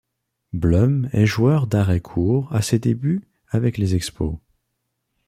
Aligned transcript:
Blum 0.53 1.11
est 1.13 1.27
joueur 1.27 1.67
d'arrêt-court 1.67 2.51
à 2.51 2.63
ses 2.63 2.79
débuts 2.79 3.21
avec 3.49 3.77
les 3.77 3.93
Expos. 3.93 4.39